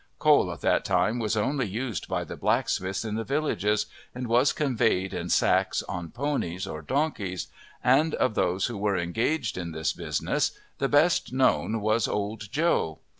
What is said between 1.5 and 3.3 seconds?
used by the blacksmiths in the